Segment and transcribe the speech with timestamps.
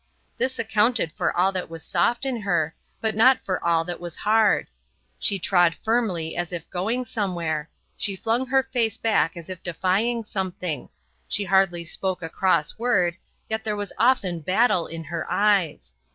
[0.39, 4.17] This accounted for all that was soft in her, but not for all that was
[4.17, 4.65] hard.
[5.19, 10.23] She trod firmly as if going somewhere; she flung her face back as if defying
[10.23, 10.89] something;
[11.27, 13.15] she hardly spoke a cross word,
[13.47, 15.93] yet there was often battle in her eyes.